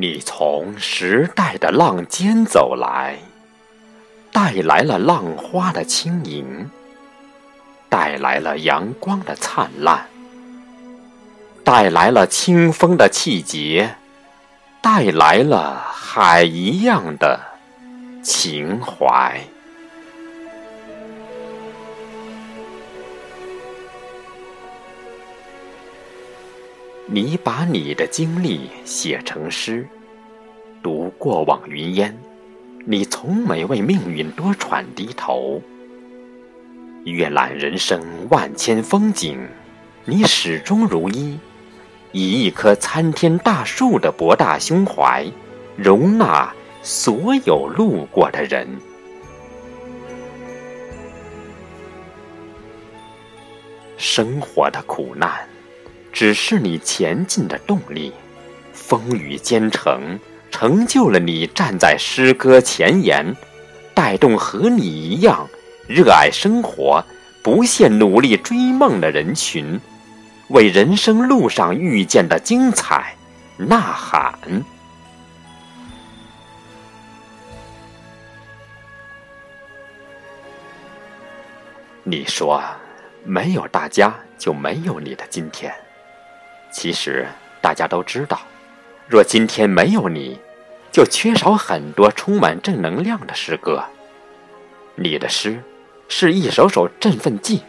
[0.00, 3.18] 你从时代的浪尖走来，
[4.30, 6.70] 带来了浪花的轻盈，
[7.88, 10.06] 带来了阳光的灿烂，
[11.64, 13.96] 带来了清风的气节，
[14.80, 17.40] 带来了海一样的
[18.22, 19.40] 情怀。
[27.10, 29.88] 你把你的经历写成诗，
[30.82, 32.14] 读过往云烟，
[32.84, 35.62] 你从没为命运多喘低头。
[37.04, 39.38] 阅览人生万千风景，
[40.04, 41.38] 你始终如一，
[42.12, 45.26] 以一棵参天大树的博大胸怀，
[45.78, 48.68] 容纳所有路过的人。
[53.96, 55.48] 生活的苦难。
[56.12, 58.12] 只是你前进的动力，
[58.72, 60.18] 风雨兼程，
[60.50, 63.36] 成就了你站在诗歌前沿，
[63.94, 65.48] 带动和你一样
[65.86, 67.04] 热爱生活、
[67.42, 69.80] 不懈努力追梦的人群，
[70.48, 73.14] 为人生路上遇见的精彩
[73.56, 74.36] 呐喊。
[82.02, 82.62] 你说，
[83.22, 85.70] 没有大家，就没有你的今天。
[86.70, 87.26] 其实
[87.60, 88.40] 大家都知道，
[89.08, 90.38] 若今天没有你，
[90.92, 93.84] 就缺少很多充满正能量的诗歌。
[94.94, 95.62] 你的诗
[96.08, 97.62] 是一首首振奋剂，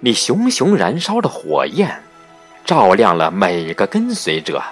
[0.00, 2.02] 你熊熊燃烧的火焰，
[2.64, 4.62] 照亮了每个跟随者。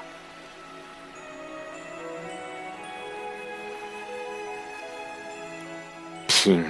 [6.26, 6.64] 听，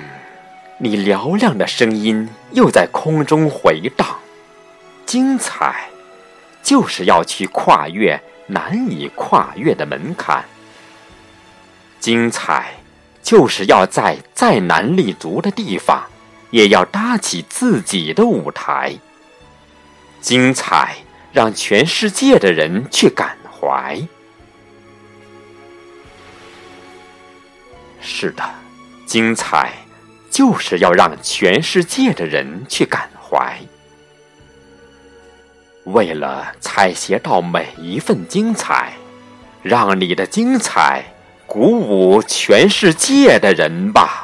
[0.79, 4.07] 你嘹亮的声音又在空中回荡，
[5.05, 5.89] 精彩。
[6.65, 10.45] 就是要去跨越难以跨越的门槛，
[12.01, 12.73] 精彩
[13.23, 16.03] 就是要在再难立足的地方，
[16.51, 18.97] 也要搭起自己的舞台。
[20.21, 20.97] 精彩
[21.33, 24.01] 让全世界的人去感怀。
[28.01, 28.43] 是的，
[29.05, 29.73] 精彩
[30.31, 33.59] 就是要让全世界的人去感怀。
[35.85, 38.95] 为了采撷到每一份精彩，
[39.63, 41.05] 让你的精彩
[41.47, 44.24] 鼓舞全世界的人吧。